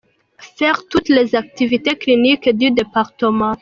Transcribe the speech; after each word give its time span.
Faire 0.57 0.87
toutes 0.89 1.09
les 1.09 1.35
activités 1.35 1.95
cliniques 1.95 2.49
du 2.49 2.71
département;. 2.71 3.53